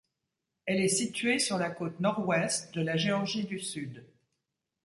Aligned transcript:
Elle 0.65 0.81
est 0.81 0.87
située 0.87 1.37
sur 1.37 1.59
la 1.59 1.69
côte 1.69 1.99
nord-ouest 1.99 2.73
de 2.73 2.81
la 2.81 2.97
Géorgie 2.97 3.43
du 3.45 3.59
Sud. 3.59 4.03